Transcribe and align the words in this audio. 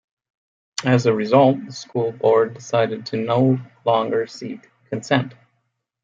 As 0.83 1.05
a 1.05 1.13
result, 1.13 1.63
the 1.63 1.71
school 1.71 2.11
board 2.11 2.55
decided 2.55 3.05
to 3.05 3.17
no 3.17 3.59
longer 3.85 4.25
seek 4.25 4.67
consent. 4.89 5.35